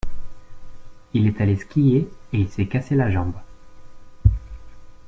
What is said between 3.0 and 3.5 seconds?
jambe.